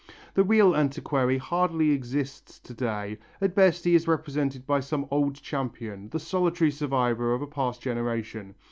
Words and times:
The 0.33 0.43
real 0.43 0.75
antiquary 0.75 1.37
hardly 1.37 1.91
exists 1.91 2.57
to 2.57 2.73
day, 2.73 3.19
at 3.39 3.53
best 3.53 3.85
he 3.85 3.93
is 3.93 4.07
represented 4.07 4.65
by 4.65 4.79
some 4.79 5.05
old 5.11 5.35
champion, 5.35 6.09
the 6.09 6.19
solitary 6.19 6.71
survivor 6.71 7.35
of 7.35 7.43
a 7.43 7.45
past 7.45 7.83
generation. 7.83 8.55